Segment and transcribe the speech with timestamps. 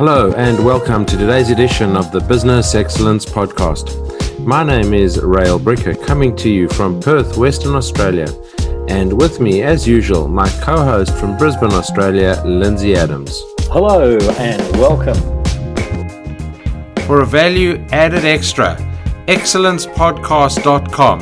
[0.00, 4.38] Hello, and welcome to today's edition of the Business Excellence Podcast.
[4.38, 8.26] My name is Rael Bricker, coming to you from Perth, Western Australia.
[8.88, 13.42] And with me, as usual, my co host from Brisbane, Australia, Lindsay Adams.
[13.64, 15.18] Hello, and welcome.
[17.04, 18.76] For a value added extra,
[19.26, 21.20] excellencepodcast.com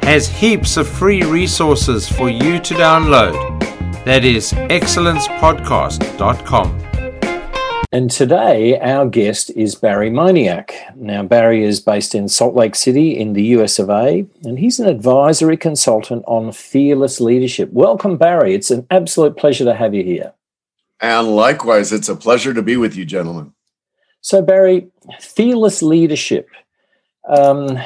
[0.00, 3.34] has heaps of free resources for you to download.
[4.06, 6.83] That is excellencepodcast.com.
[7.94, 10.72] And today, our guest is Barry Moniak.
[10.96, 14.80] Now, Barry is based in Salt Lake City in the US of A, and he's
[14.80, 17.72] an advisory consultant on fearless leadership.
[17.72, 18.52] Welcome, Barry.
[18.52, 20.32] It's an absolute pleasure to have you here.
[20.98, 23.52] And likewise, it's a pleasure to be with you, gentlemen.
[24.22, 24.88] So, Barry,
[25.20, 26.48] fearless leadership.
[27.28, 27.78] Um,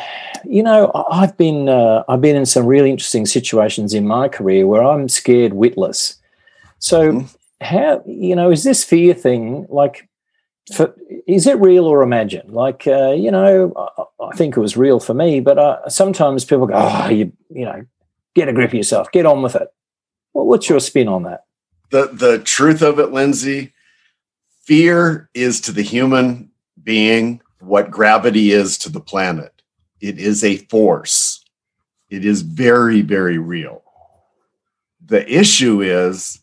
[0.43, 4.67] you know, I've been uh, I've been in some really interesting situations in my career
[4.67, 6.17] where I'm scared witless.
[6.79, 10.09] So, mm-hmm how you know is this fear thing like
[10.75, 10.95] for,
[11.27, 12.53] is it real or imagined?
[12.53, 16.45] Like uh, you know I, I, think it was real for me but uh, sometimes
[16.45, 17.85] people go oh you you know
[18.35, 19.69] get a grip of yourself get on with it.
[20.35, 21.45] Well, what's your spin on that?
[21.91, 23.73] The the truth of it lindsay
[24.63, 26.51] fear is to the human
[26.83, 29.63] being what gravity is to the planet.
[30.01, 31.45] It is a force.
[32.09, 33.83] It is very very real.
[35.05, 36.41] The issue is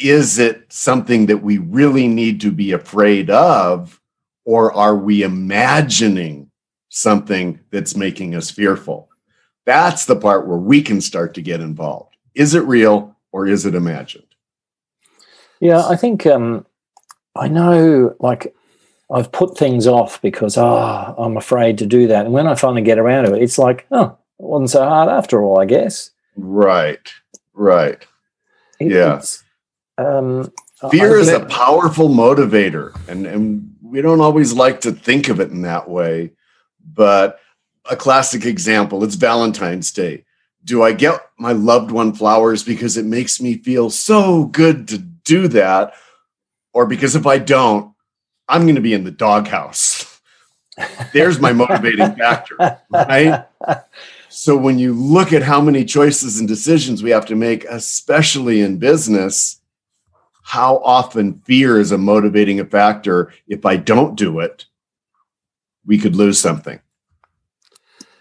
[0.00, 4.00] is it something that we really need to be afraid of,
[4.44, 6.50] or are we imagining
[6.88, 9.08] something that's making us fearful?
[9.66, 12.16] That's the part where we can start to get involved.
[12.34, 14.24] Is it real or is it imagined?
[15.60, 16.64] Yeah, I think um,
[17.34, 18.54] I know, like,
[19.10, 22.26] I've put things off because, ah, oh, I'm afraid to do that.
[22.26, 25.08] And when I finally get around to it, it's like, oh, it wasn't so hard
[25.08, 26.10] after all, I guess.
[26.36, 27.12] Right,
[27.54, 28.06] right.
[28.78, 29.16] It, yeah.
[29.16, 29.42] It's,
[29.98, 30.52] um,
[30.90, 35.50] Fear is a powerful motivator, and, and we don't always like to think of it
[35.50, 36.30] in that way.
[36.94, 37.40] But
[37.90, 40.24] a classic example it's Valentine's Day.
[40.64, 44.98] Do I get my loved one flowers because it makes me feel so good to
[44.98, 45.94] do that?
[46.72, 47.92] Or because if I don't,
[48.48, 50.20] I'm going to be in the doghouse?
[51.12, 52.56] There's my motivating factor,
[52.90, 53.46] right?
[54.28, 58.60] So when you look at how many choices and decisions we have to make, especially
[58.60, 59.57] in business,
[60.48, 63.30] how often fear is a motivating factor.
[63.48, 64.64] If I don't do it,
[65.84, 66.80] we could lose something.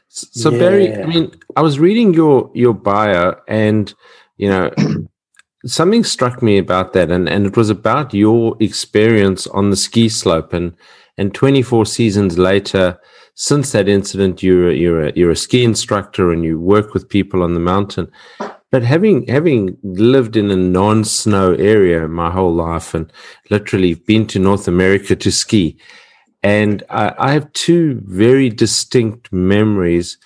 [0.09, 0.59] So yeah.
[0.59, 3.93] Barry, I mean, I was reading your your bio, and
[4.35, 4.73] you know,
[5.65, 10.09] something struck me about that, and and it was about your experience on the ski
[10.09, 10.75] slope, and
[11.17, 12.99] and 24 seasons later,
[13.35, 17.07] since that incident, you're a, you're a, you're a ski instructor, and you work with
[17.07, 18.11] people on the mountain.
[18.69, 23.11] But having having lived in a non-snow area my whole life and
[23.49, 25.77] literally been to North America to ski,
[26.43, 30.17] and I, I have two very distinct memories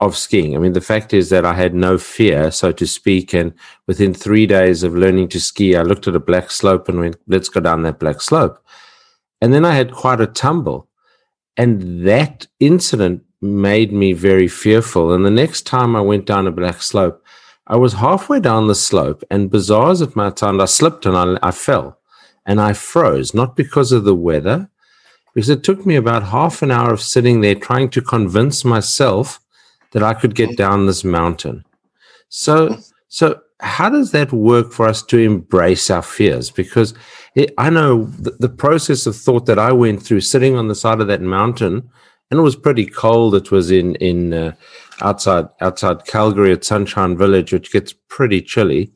[0.00, 0.56] of skiing.
[0.56, 3.52] I mean, the fact is that I had no fear, so to speak, and
[3.86, 7.16] within three days of learning to ski, I looked at a black slope and went,
[7.26, 8.58] "Let's go down that black slope."
[9.40, 10.88] And then I had quite a tumble,
[11.56, 15.12] and that incident made me very fearful.
[15.12, 17.22] And the next time I went down a black slope,
[17.66, 21.16] I was halfway down the slope, and bizarre as it might sound, I slipped and
[21.16, 21.98] I, I fell
[22.46, 24.68] and I froze, not because of the weather,
[25.34, 29.40] because it took me about half an hour of sitting there trying to convince myself
[29.92, 31.64] that I could get down this mountain.
[32.28, 32.76] So,
[33.08, 36.50] so how does that work for us to embrace our fears?
[36.50, 36.92] Because
[37.34, 40.74] it, I know the, the process of thought that I went through sitting on the
[40.74, 41.88] side of that mountain,
[42.30, 43.34] and it was pretty cold.
[43.34, 44.52] It was in in uh,
[45.00, 48.92] outside outside Calgary at Sunshine Village, which gets pretty chilly.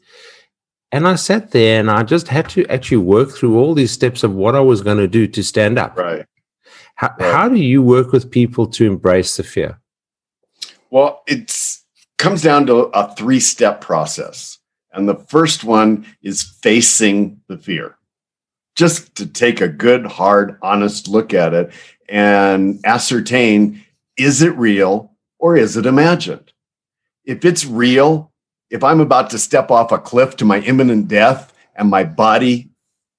[0.91, 4.23] And I sat there and I just had to actually work through all these steps
[4.23, 5.97] of what I was going to do to stand up.
[5.97, 6.25] Right.
[6.95, 7.33] How, right.
[7.33, 9.81] how do you work with people to embrace the fear?
[10.91, 11.55] Well, it
[12.17, 14.59] comes down to a three step process.
[14.93, 17.97] And the first one is facing the fear.
[18.75, 21.73] Just to take a good, hard, honest look at it
[22.09, 23.85] and ascertain
[24.17, 25.13] is it real?
[25.39, 26.53] Or is it imagined?
[27.25, 28.33] If it's real,
[28.71, 32.71] if I'm about to step off a cliff to my imminent death and my body,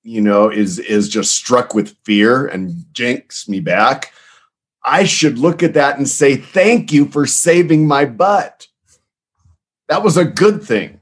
[0.04, 4.13] you know, is is just struck with fear and jinks me back,
[4.83, 8.68] I should look at that and say, "Thank you for saving my butt."
[9.88, 11.01] That was a good thing.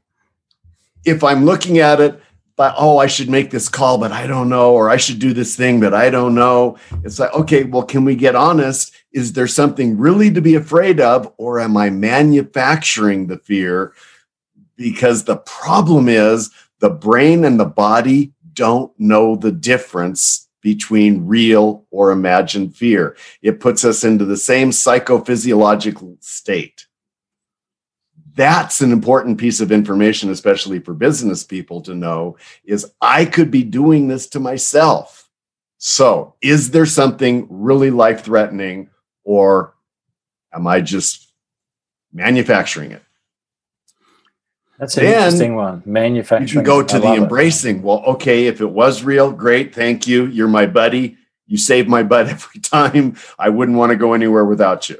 [1.05, 2.21] If I'm looking at it
[2.57, 5.31] but oh, I should make this call, but I don't know, or I should do
[5.31, 6.77] this thing, but I don't know.
[7.03, 8.93] It's like, okay, well, can we get honest?
[9.17, 13.95] Is there something really to be afraid of, or am I manufacturing the fear?
[14.75, 21.87] Because the problem is the brain and the body don't know the difference between real
[21.89, 23.17] or imagined fear.
[23.41, 26.85] It puts us into the same psychophysiological state.
[28.35, 33.49] That's an important piece of information, especially for business people to know is I could
[33.49, 35.27] be doing this to myself.
[35.79, 38.91] So is there something really life threatening
[39.27, 39.75] or
[40.53, 41.33] am I just
[42.13, 43.03] manufacturing it?
[44.79, 45.83] That's an then interesting one.
[45.85, 46.47] Manufacturing.
[46.47, 47.77] You can go to the embracing.
[47.79, 47.83] It.
[47.83, 49.75] Well, okay, if it was real, great.
[49.75, 50.27] Thank you.
[50.27, 51.18] You're my buddy.
[51.45, 53.18] You save my butt every time.
[53.38, 54.97] I wouldn't want to go anywhere without you.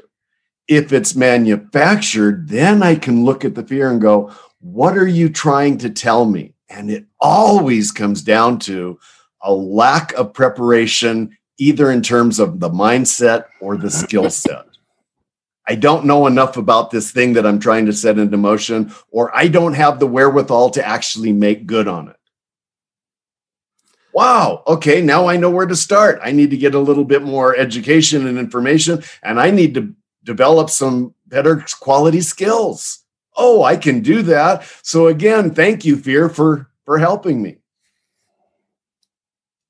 [0.66, 4.30] If it's manufactured, then I can look at the fear and go,
[4.60, 6.52] what are you trying to tell me?
[6.68, 8.98] And it always comes down to
[9.40, 14.64] a lack of preparation, either in terms of the mindset or the skill set.
[15.66, 19.36] I don't know enough about this thing that I'm trying to set into motion, or
[19.36, 22.16] I don't have the wherewithal to actually make good on it.
[24.14, 26.20] Wow, okay, now I know where to start.
[26.22, 29.94] I need to get a little bit more education and information, and I need to
[30.24, 33.04] develop some better quality skills.
[33.36, 34.64] Oh, I can do that.
[34.82, 37.58] So again, thank you, Fear, for, for helping me.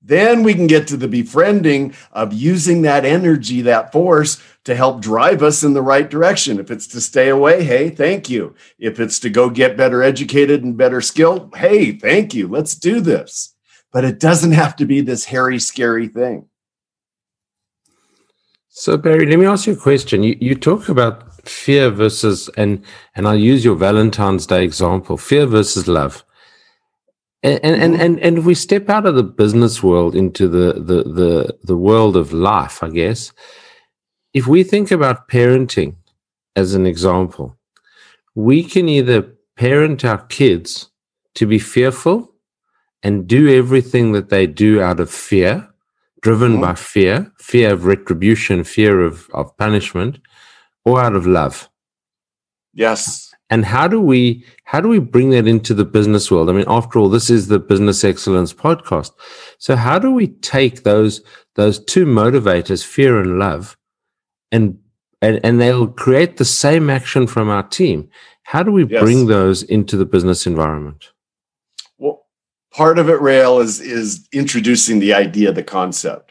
[0.09, 5.03] Then we can get to the befriending of using that energy, that force to help
[5.03, 6.59] drive us in the right direction.
[6.59, 8.55] If it's to stay away, hey, thank you.
[8.79, 12.49] If it's to go get better educated and better skilled, hey, thank you.
[12.49, 13.55] Let's do this.
[13.93, 16.47] But it doesn't have to be this hairy, scary thing.
[18.71, 20.23] So Barry, let me ask you a question.
[20.23, 22.83] You you talk about fear versus and
[23.15, 26.25] and I'll use your Valentine's Day example, fear versus love.
[27.43, 30.73] And and, and and and if we step out of the business world into the
[30.75, 33.33] the the the world of life, I guess,
[34.35, 35.97] if we think about parenting
[36.57, 37.57] as an example,
[38.35, 39.23] we can either
[39.57, 40.91] parent our kids
[41.35, 42.33] to be fearful
[43.03, 45.69] and do everything that they do out of fear,
[46.21, 46.63] driven mm-hmm.
[46.63, 50.19] by fear, fear of retribution, fear of, of punishment,
[50.85, 51.69] or out of love.
[52.75, 53.28] Yes.
[53.51, 56.51] And how do we how do we bring that into the business world?
[56.51, 59.13] I mean, after all, this is the business excellence podcast.
[59.59, 61.23] So how do we take those
[61.55, 63.77] those two motivators, fear and love,
[64.53, 64.79] and
[65.21, 68.09] and, and they'll create the same action from our team.
[68.45, 69.03] How do we yes.
[69.03, 71.11] bring those into the business environment?
[71.99, 72.27] Well,
[72.73, 76.28] part of it, Rael, is is introducing the idea, the concept.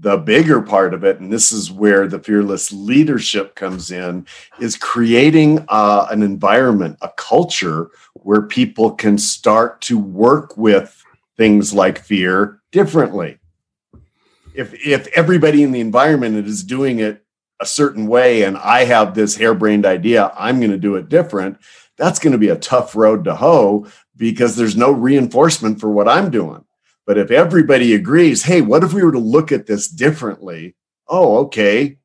[0.00, 4.26] The bigger part of it, and this is where the fearless leadership comes in,
[4.60, 11.02] is creating uh, an environment, a culture where people can start to work with
[11.36, 13.38] things like fear differently.
[14.54, 17.24] If if everybody in the environment is doing it
[17.60, 21.58] a certain way and I have this harebrained idea, I'm going to do it different,
[21.96, 23.86] that's going to be a tough road to hoe
[24.16, 26.64] because there's no reinforcement for what I'm doing.
[27.08, 30.76] But if everybody agrees, hey, what if we were to look at this differently?
[31.08, 31.96] Oh, okay.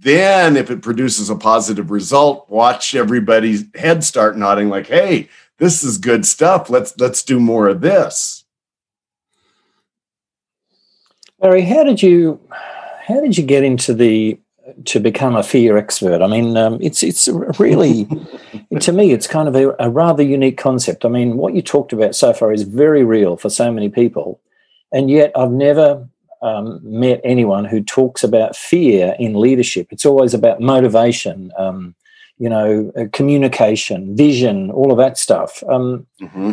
[0.00, 5.28] Then, if it produces a positive result, watch everybody's head start nodding, like, hey,
[5.58, 6.68] this is good stuff.
[6.68, 8.44] Let's let's do more of this.
[11.40, 14.40] Larry, how did you how did you get into the
[14.86, 16.22] to become a fear expert.
[16.22, 17.28] I mean, um, it's it's
[17.58, 18.08] really
[18.80, 21.04] to me, it's kind of a, a, rather unique concept.
[21.04, 24.40] I mean, what you talked about so far is very real for so many people,
[24.92, 26.08] and yet I've never
[26.42, 29.88] um, met anyone who talks about fear in leadership.
[29.90, 31.94] It's always about motivation, um,
[32.38, 35.62] you know, uh, communication, vision, all of that stuff.
[35.68, 36.52] Um, mm-hmm.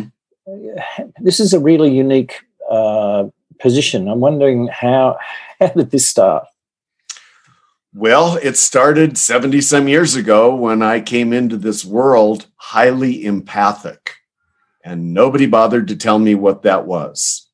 [1.20, 2.40] This is a really unique
[2.70, 3.24] uh,
[3.58, 4.08] position.
[4.08, 5.18] I'm wondering how
[5.60, 6.46] how did this start?
[7.98, 14.16] Well, it started 70 some years ago when I came into this world highly empathic,
[14.84, 17.48] and nobody bothered to tell me what that was.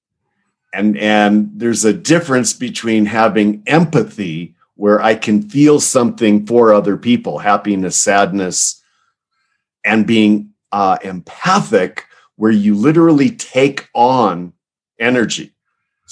[0.75, 6.97] And, and there's a difference between having empathy, where I can feel something for other
[6.97, 8.83] people, happiness, sadness,
[9.85, 14.55] and being uh, empathic, where you literally take on
[14.99, 15.52] energy.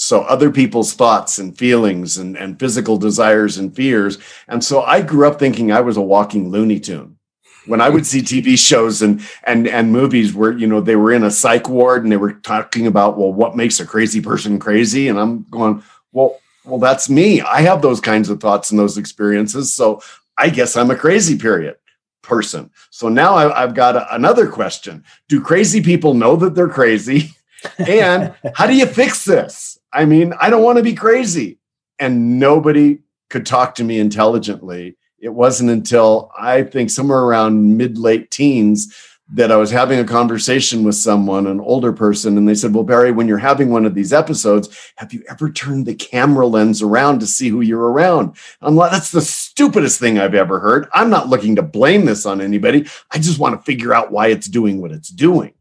[0.01, 4.17] So other people's thoughts and feelings and, and physical desires and fears.
[4.49, 7.19] And so I grew up thinking I was a walking Looney Tune.
[7.67, 11.13] When I would see TV shows and and and movies where you know they were
[11.13, 14.59] in a psych ward and they were talking about well what makes a crazy person
[14.59, 15.09] crazy?
[15.09, 17.43] And I'm going well well that's me.
[17.43, 19.71] I have those kinds of thoughts and those experiences.
[19.71, 20.01] So
[20.39, 21.77] I guess I'm a crazy period
[22.23, 22.71] person.
[22.89, 25.05] So now I, have got a, another question.
[25.29, 27.35] Do crazy people know that they're crazy?
[27.77, 31.59] And how do you fix this I mean, I don't want to be crazy.
[31.99, 34.97] And nobody could talk to me intelligently.
[35.19, 38.95] It wasn't until I think somewhere around mid late teens
[39.33, 42.85] that I was having a conversation with someone, an older person, and they said, Well,
[42.85, 46.83] Barry, when you're having one of these episodes, have you ever turned the camera lens
[46.83, 48.37] around to see who you're around?
[48.61, 50.89] I'm like, That's the stupidest thing I've ever heard.
[50.93, 52.87] I'm not looking to blame this on anybody.
[53.11, 55.55] I just want to figure out why it's doing what it's doing.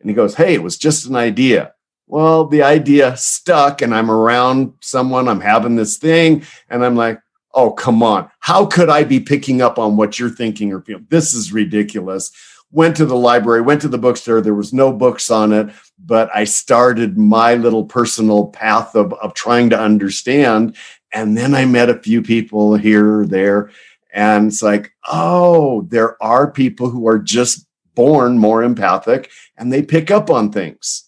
[0.00, 1.72] And he goes, Hey, it was just an idea.
[2.06, 7.20] Well, the idea stuck, and I'm around someone, I'm having this thing, and I'm like,
[7.54, 8.30] Oh, come on.
[8.40, 11.06] How could I be picking up on what you're thinking or feeling?
[11.08, 12.30] This is ridiculous
[12.70, 14.40] went to the library, went to the bookstore.
[14.40, 19.34] There was no books on it, but I started my little personal path of, of
[19.34, 20.76] trying to understand.
[21.12, 23.70] And then I met a few people here or there.
[24.12, 29.82] And it's like, oh, there are people who are just born more empathic and they
[29.82, 31.05] pick up on things.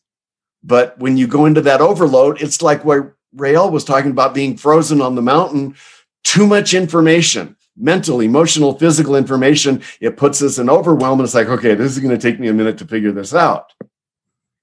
[0.62, 4.56] But when you go into that overload, it's like what Rael was talking about being
[4.56, 5.76] frozen on the mountain,
[6.24, 9.82] too much information mental, emotional, physical information.
[10.00, 11.20] It puts us in overwhelm.
[11.20, 13.34] And it's like, okay, this is going to take me a minute to figure this
[13.34, 13.72] out.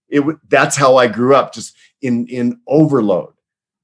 [0.09, 3.33] It that's how I grew up, just in in overload.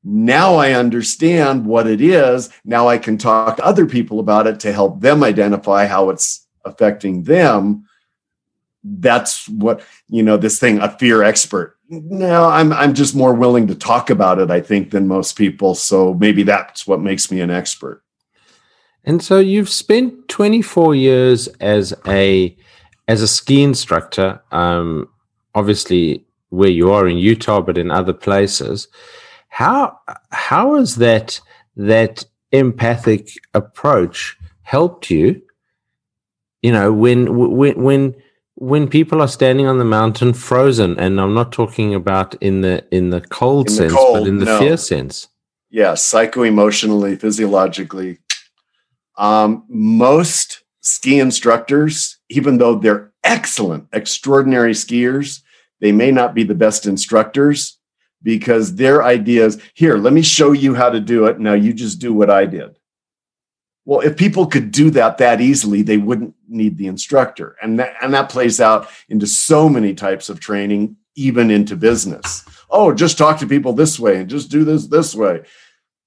[0.04, 2.50] Now I understand what it is.
[2.64, 6.48] Now I can talk to other people about it to help them identify how it's
[6.64, 7.88] affecting them.
[8.84, 10.38] That's what you know.
[10.38, 11.78] This thing, a fear expert.
[11.92, 14.50] Now I'm I'm just more willing to talk about it.
[14.50, 15.76] I think than most people.
[15.76, 18.02] So maybe that's what makes me an expert.
[19.04, 22.56] And so you've spent 24 years as a
[23.10, 25.10] as a ski instructor, um,
[25.54, 28.88] obviously where you are in Utah, but in other places.
[29.50, 30.00] How
[30.32, 31.42] how has that
[31.76, 35.42] that empathic approach helped you?
[36.62, 38.16] You know, when when when
[38.62, 42.86] when people are standing on the mountain frozen, and I'm not talking about in the
[42.92, 44.60] in the cold in sense, the cold, but in the no.
[44.60, 45.30] fear sense.
[45.72, 48.20] Yeah, psycho emotionally, physiologically,
[49.18, 55.42] um, most ski instructors, even though they're excellent, extraordinary skiers,
[55.80, 57.80] they may not be the best instructors
[58.22, 61.40] because their ideas here, let me show you how to do it.
[61.40, 62.78] Now you just do what I did.
[63.86, 67.58] Well, if people could do that that easily, they wouldn't need the instructor.
[67.62, 72.46] And that, and that plays out into so many types of training, even into business.
[72.70, 75.44] Oh, just talk to people this way and just do this this way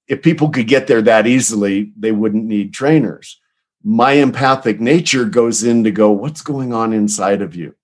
[0.07, 3.39] if people could get there that easily, they wouldn't need trainers.
[3.83, 7.75] My empathic nature goes in to go, what's going on inside of you?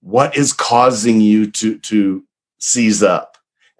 [0.00, 2.24] What is causing you to, to
[2.58, 3.31] seize up?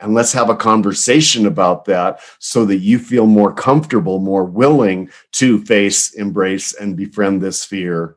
[0.03, 5.11] And let's have a conversation about that so that you feel more comfortable, more willing
[5.33, 8.17] to face, embrace, and befriend this fear.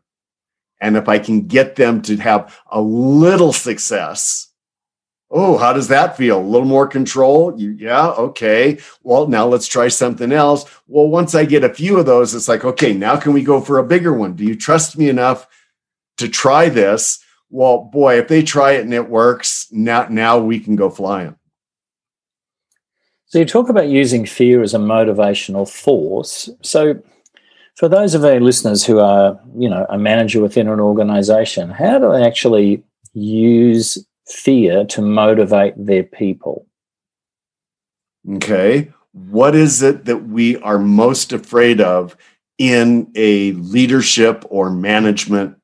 [0.82, 4.52] And if I can get them to have a little success,
[5.32, 6.40] Oh, how does that feel?
[6.40, 7.60] A little more control?
[7.60, 8.78] You, yeah, okay.
[9.02, 10.66] Well, now let's try something else.
[10.88, 13.60] Well, once I get a few of those, it's like, okay, now can we go
[13.60, 14.36] for a bigger one?
[14.36, 15.48] Do you trust me enough
[16.18, 17.20] to try this?
[17.50, 21.36] Well, boy, if they try it and it works, now now we can go flying.
[23.36, 26.50] So you talk about using fear as a motivational force.
[26.62, 27.04] So
[27.76, 32.00] for those of our listeners who are, you know, a manager within an organization, how
[32.00, 32.82] do they actually
[33.14, 36.66] use fear to motivate their people.
[38.36, 38.94] Okay.
[39.12, 42.16] What is it that we are most afraid of
[42.58, 45.58] in a leadership or management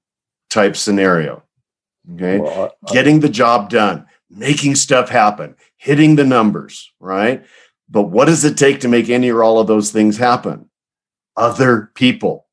[0.49, 1.41] type scenario?
[2.15, 2.39] Okay.
[2.39, 7.45] Well, I, Getting the job done, making stuff happen, hitting the numbers, right?
[7.91, 10.69] But what does it take to make any or all of those things happen?
[11.35, 12.47] Other people.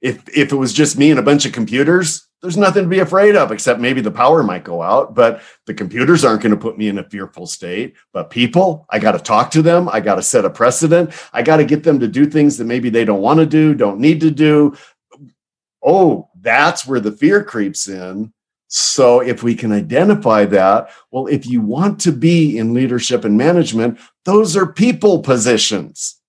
[0.00, 3.00] If if it was just me and a bunch of computers, there's nothing to be
[3.00, 6.60] afraid of except maybe the power might go out but the computers aren't going to
[6.60, 7.96] put me in a fearful state.
[8.12, 9.88] But people i got to talk to them.
[9.88, 11.12] I got to set a precedent.
[11.32, 13.74] I got to get them to do things that maybe they don't want to do
[13.74, 14.76] don't need to do.
[15.84, 18.32] Oh that's where the fear creeps in
[18.68, 23.36] so if we can identify that well if you want to be in leadership and
[23.36, 26.20] management those are people positions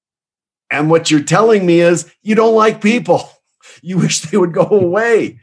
[0.71, 3.29] and what you're telling me is you don't like people
[3.81, 5.39] you wish they would go away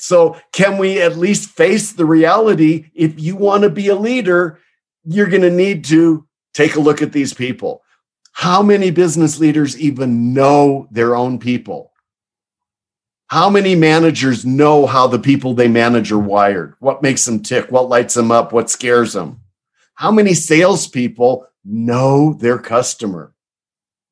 [0.00, 2.90] so, can we at least face the reality?
[2.94, 4.60] If you want to be a leader,
[5.04, 7.82] you're going to need to take a look at these people.
[8.32, 11.92] How many business leaders even know their own people?
[13.28, 16.74] How many managers know how the people they manage are wired?
[16.80, 17.70] What makes them tick?
[17.70, 18.52] What lights them up?
[18.52, 19.40] What scares them?
[19.94, 23.34] How many salespeople know their customer?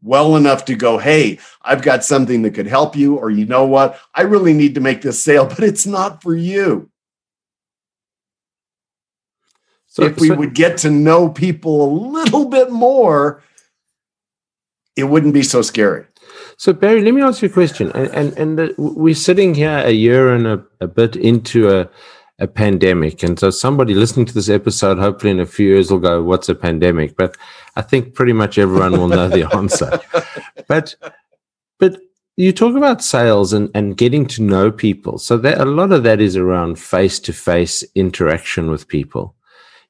[0.07, 3.67] well enough to go, hey, I've got something that could help you, or you know
[3.67, 6.91] what, I really need to make this sale, but it's not for you.
[9.89, 13.43] So if we so, would get to know people a little bit more,
[14.95, 16.05] it wouldn't be so scary.
[16.59, 17.93] So Barry, let me ask you a question.
[17.93, 21.89] And and, and the, we're sitting here a year and a, a bit into a
[22.39, 25.99] a pandemic, and so somebody listening to this episode, hopefully in a few years, will
[25.99, 27.37] go, "What's a pandemic?" But
[27.77, 30.01] I think pretty much everyone will know the answer.
[30.69, 30.97] But
[31.79, 32.01] but
[32.37, 35.19] you talk about sales and, and getting to know people.
[35.19, 39.35] So that a lot of that is around face to face interaction with people.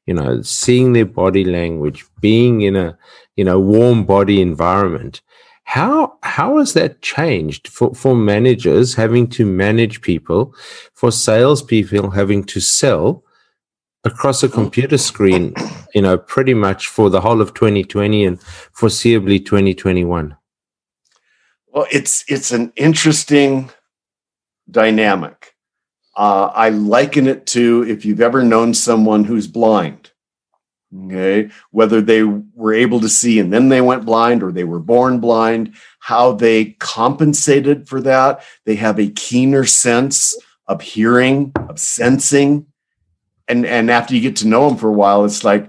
[0.07, 2.99] You know, seeing their body language, being in a
[3.37, 5.23] you know warm body environment.
[5.67, 10.55] How how has that changed for, for managers having to manage people,
[10.95, 13.25] for salespeople having to sell
[14.05, 15.53] across a computer screen,
[15.93, 20.37] you know, pretty much for the whole of 2020 and foreseeably 2021?
[21.67, 23.71] Well, it's it's an interesting
[24.71, 25.57] dynamic.
[26.17, 30.13] Uh, I liken it to if you've ever known someone who's blind.
[30.95, 34.79] Okay, whether they were able to see and then they went blind, or they were
[34.79, 38.43] born blind, how they compensated for that.
[38.65, 40.37] They have a keener sense
[40.69, 42.67] of hearing, of sensing,
[43.49, 45.69] and and after you get to know them for a while, it's like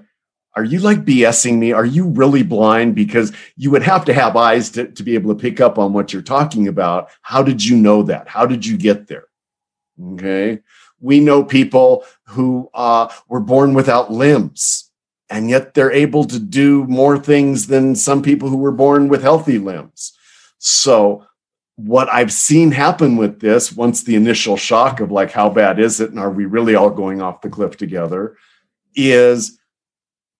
[0.57, 1.71] are you like BSing me?
[1.71, 2.95] Are you really blind?
[2.95, 5.93] Because you would have to have eyes to, to be able to pick up on
[5.93, 7.11] what you're talking about.
[7.21, 8.27] How did you know that?
[8.27, 9.25] How did you get there?
[10.13, 10.61] Okay.
[10.99, 14.86] We know people who uh, were born without limbs,
[15.29, 19.21] and yet they're able to do more things than some people who were born with
[19.21, 20.13] healthy limbs.
[20.57, 21.25] So,
[21.75, 25.99] what I've seen happen with this, once the initial shock of like, how bad is
[25.99, 26.09] it?
[26.09, 28.35] And are we really all going off the cliff together?
[28.95, 29.59] Is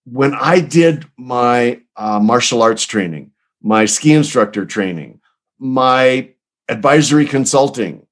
[0.04, 3.30] when I did my uh, martial arts training,
[3.62, 5.20] my ski instructor training,
[5.60, 6.30] my
[6.68, 8.04] advisory consulting,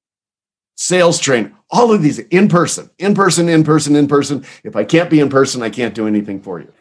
[0.77, 4.45] sales training, all of these in person, in person, in person, in person.
[4.63, 6.73] If I can't be in person, I can't do anything for you.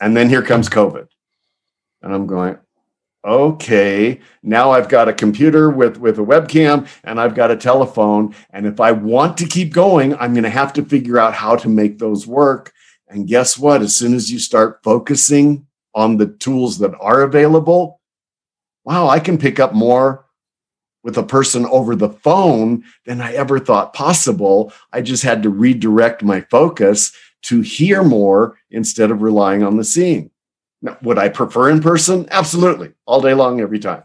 [0.00, 1.08] And then here comes COVID.
[2.02, 2.58] And I'm going,
[3.24, 8.34] okay, now I've got a computer with, with a webcam and I've got a telephone.
[8.50, 11.56] And if I want to keep going, I'm going to have to figure out how
[11.56, 12.72] to make those work.
[13.08, 13.82] And guess what?
[13.82, 18.00] As soon as you start focusing on the tools that are available,
[18.84, 20.24] wow, I can pick up more
[21.08, 24.74] with a person over the phone than I ever thought possible.
[24.92, 29.84] I just had to redirect my focus to hear more instead of relying on the
[29.84, 30.30] seeing.
[30.82, 32.28] Now, would I prefer in person?
[32.30, 34.02] Absolutely, all day long, every time.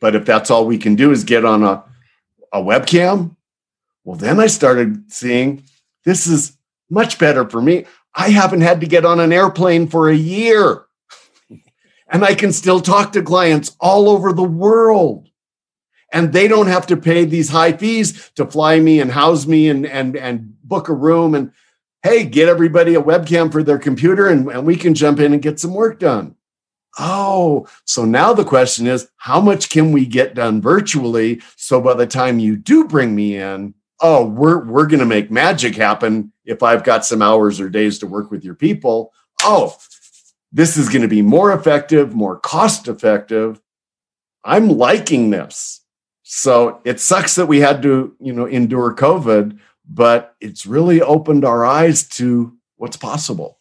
[0.00, 1.84] But if that's all we can do is get on a,
[2.50, 3.36] a webcam,
[4.04, 5.64] well, then I started seeing
[6.06, 6.56] this is
[6.88, 7.84] much better for me.
[8.14, 10.86] I haven't had to get on an airplane for a year.
[12.08, 15.26] and I can still talk to clients all over the world.
[16.12, 19.68] And they don't have to pay these high fees to fly me and house me
[19.68, 21.34] and, and, and book a room.
[21.34, 21.52] And
[22.02, 25.42] hey, get everybody a webcam for their computer and, and we can jump in and
[25.42, 26.34] get some work done.
[26.98, 31.40] Oh, so now the question is how much can we get done virtually?
[31.56, 35.30] So by the time you do bring me in, oh, we're we're going to make
[35.30, 39.12] magic happen if I've got some hours or days to work with your people.
[39.42, 39.76] Oh,
[40.52, 43.60] this is going to be more effective, more cost effective.
[44.44, 45.79] I'm liking this.
[46.32, 51.44] So it sucks that we had to, you know, endure COVID, but it's really opened
[51.44, 53.58] our eyes to what's possible.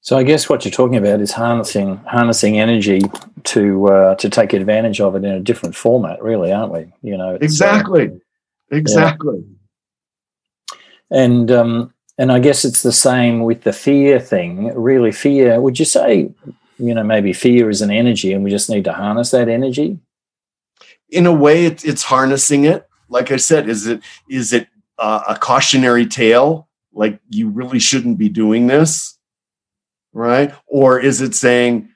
[0.00, 3.00] So I guess what you're talking about is harnessing harnessing energy
[3.44, 6.92] to uh, to take advantage of it in a different format, really, aren't we?
[7.02, 8.10] You know, exactly.
[8.10, 9.44] Uh, Exactly.
[10.70, 10.78] Yeah.
[11.10, 14.72] And um, and I guess it's the same with the fear thing.
[14.72, 15.60] Really, fear.
[15.60, 16.30] Would you say,
[16.78, 19.98] you know, maybe fear is an energy, and we just need to harness that energy?
[21.10, 22.88] In a way, it, it's harnessing it.
[23.08, 26.68] Like I said, is it is it uh, a cautionary tale?
[26.92, 29.18] Like you really shouldn't be doing this,
[30.12, 30.52] right?
[30.66, 31.88] Or is it saying,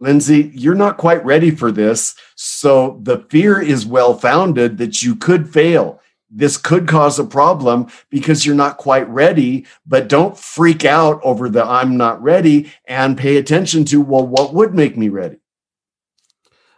[0.00, 2.14] Lindsay, you're not quite ready for this.
[2.36, 6.00] So the fear is well founded that you could fail
[6.34, 11.48] this could cause a problem because you're not quite ready but don't freak out over
[11.48, 15.38] the i'm not ready and pay attention to well what would make me ready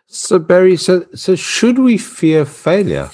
[0.07, 3.11] so barry so so should we fear failure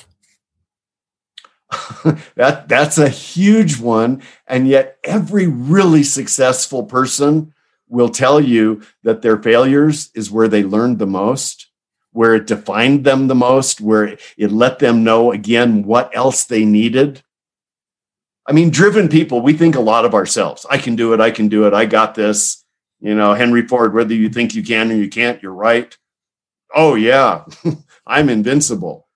[2.34, 7.52] that that's a huge one and yet every really successful person
[7.88, 11.72] will tell you that their failures is where they learned the most
[12.12, 16.64] where it defined them the most, where it let them know again what else they
[16.64, 17.22] needed.
[18.46, 20.66] I mean, driven people, we think a lot of ourselves.
[20.68, 21.20] I can do it.
[21.20, 21.72] I can do it.
[21.72, 22.64] I got this.
[23.00, 25.96] You know, Henry Ford, whether you think you can or you can't, you're right.
[26.74, 27.44] Oh, yeah,
[28.06, 29.08] I'm invincible.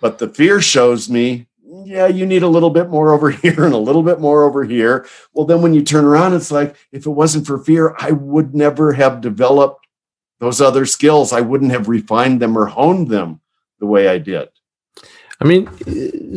[0.00, 1.46] But the fear shows me,
[1.84, 4.64] yeah, you need a little bit more over here and a little bit more over
[4.64, 5.06] here.
[5.32, 8.54] Well, then when you turn around, it's like, if it wasn't for fear, I would
[8.54, 9.86] never have developed
[10.40, 13.40] those other skills, I wouldn't have refined them or honed them
[13.78, 14.48] the way I did.
[15.40, 15.68] I mean,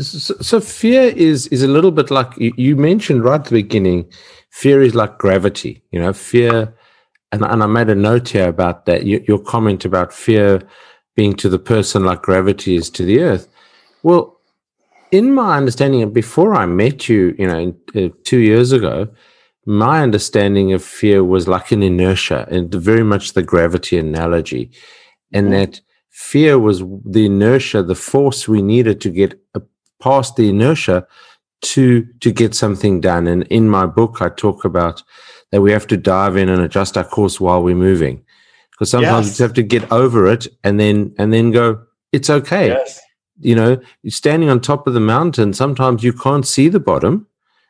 [0.01, 4.09] so, fear is is a little bit like you, mentioned right at the beginning.
[4.49, 5.83] Fear is like gravity.
[5.91, 6.73] You know, fear,
[7.33, 9.05] and, and I made a note here about that.
[9.05, 10.61] Your, your comment about fear
[11.15, 13.47] being to the person like gravity is to the earth.
[14.03, 14.39] Well,
[15.11, 19.07] in my understanding, before I met you, you know, uh, two years ago,
[19.65, 24.71] my understanding of fear was like an inertia, and very much the gravity analogy,
[25.31, 25.55] and mm-hmm.
[25.55, 29.39] that fear was the inertia, the force we needed to get
[30.01, 31.07] past the inertia
[31.61, 33.25] to to get something done.
[33.25, 35.01] And in my book, I talk about
[35.53, 38.25] that we have to dive in and adjust our course while we're moving,
[38.71, 39.39] because sometimes yes.
[39.39, 41.81] we have to get over it and then and then go.
[42.11, 42.67] It's okay.
[42.67, 42.99] Yes.
[43.39, 45.53] You know, you're standing on top of the mountain.
[45.53, 47.27] Sometimes you can't see the bottom,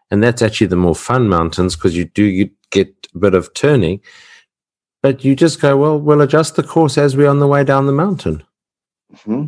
[0.09, 3.53] and that's actually the more fun mountains because you do you get a bit of
[3.53, 4.01] turning
[5.03, 7.87] but you just go, well, we'll adjust the course as we're on the way down
[7.87, 8.41] the mountain.
[9.13, 9.47] Mm-hmm.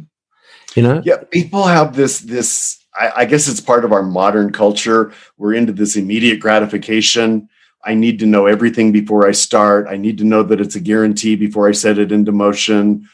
[0.76, 1.02] You know?
[1.04, 2.78] Yeah, people have this this.
[2.94, 5.14] I, I guess it's part of our modern culture.
[5.38, 7.48] We're into this immediate gratification.
[7.86, 9.88] I need to know everything before I start.
[9.88, 13.08] I need to know that it's a guarantee before I set it into motion.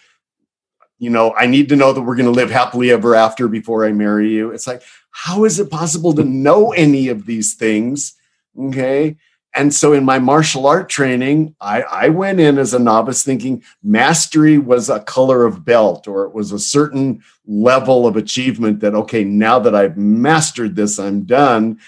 [0.97, 3.85] You know, I need to know that we're going to live happily ever after before
[3.85, 4.51] I marry you.
[4.51, 4.81] It's like,
[5.11, 8.13] how is it possible to know any of these things?
[8.57, 9.17] Okay.
[9.53, 13.63] And so in my martial art training, I, I, went in as a novice thinking
[13.83, 18.95] mastery was a color of belt or it was a certain level of achievement that,
[18.95, 21.79] okay, now that I've mastered this, I'm done.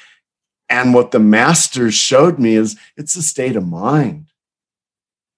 [0.73, 4.31] And what the masters showed me is it's a state of mind.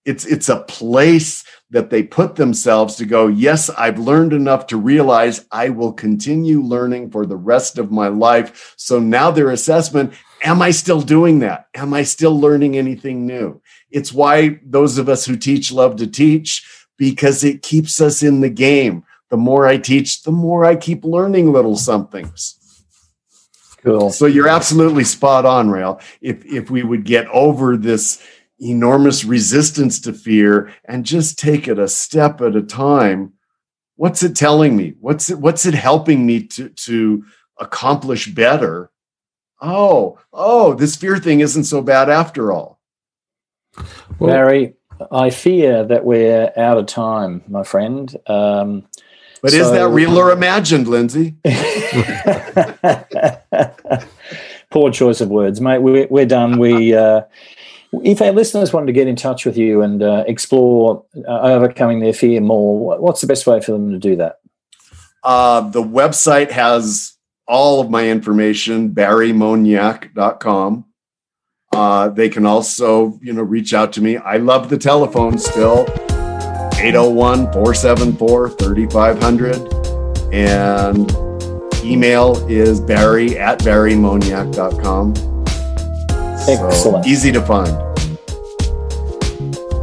[0.06, 4.78] It's, it's a place that they put themselves to go, yes, I've learned enough to
[4.78, 8.76] realize I will continue learning for the rest of my life.
[8.78, 11.68] So now their assessment am I still doing that?
[11.76, 13.62] Am I still learning anything new?
[13.92, 16.66] It's why those of us who teach love to teach
[16.98, 19.04] because it keeps us in the game.
[19.32, 22.55] The more I teach, the more I keep learning little somethings.
[23.86, 24.10] Cool.
[24.10, 26.02] So you're absolutely spot on, Rael.
[26.22, 28.22] If if we would get over this
[28.60, 33.34] enormous resistance to fear and just take it a step at a time,
[33.96, 34.96] what's it telling me?
[35.00, 37.26] What's it what's it helping me to to
[37.60, 38.92] accomplish better?
[39.62, 42.80] oh, oh, this fear thing isn't so bad after all.
[44.20, 44.74] Well, Barry,
[45.12, 48.16] I fear that we're out of time, my friend.
[48.28, 48.88] Um,
[49.46, 51.36] but so, is that real or imagined, Lindsay?
[54.72, 55.84] Poor choice of words, mate.
[55.84, 56.58] We're, we're done.
[56.58, 57.22] We, uh,
[58.04, 62.00] if our listeners wanted to get in touch with you and uh, explore uh, overcoming
[62.00, 64.40] their fear more, what's the best way for them to do that?
[65.24, 67.16] Uh, the website has
[67.48, 70.86] all of my information, barrymoniak.com.
[71.72, 74.18] Uh, they can also, you know, reach out to me.
[74.18, 75.86] I love the telephone still,
[76.86, 79.74] 801 474 3500.
[80.32, 81.12] And
[81.84, 85.14] email is barry at barrymoniak.com.
[86.48, 86.74] Excellent.
[86.76, 87.76] So easy to find.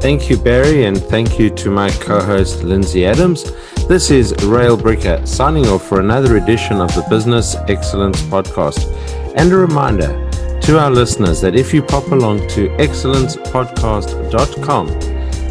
[0.01, 3.51] Thank you, Barry, and thank you to my co host, Lindsay Adams.
[3.89, 8.87] This is Rael Bricker signing off for another edition of the Business Excellence Podcast.
[9.37, 14.87] And a reminder to our listeners that if you pop along to excellencepodcast.com,